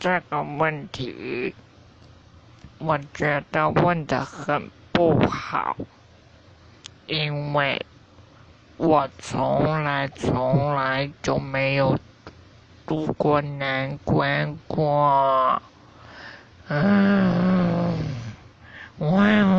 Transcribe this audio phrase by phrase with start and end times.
[0.00, 1.54] 这个问题
[2.78, 5.76] 我觉得问的很不好
[7.04, 7.78] 因为
[8.78, 11.98] 我从来从来就没有
[12.86, 15.60] 度过难关过。
[16.68, 17.92] 嗯
[19.00, 19.49] 哇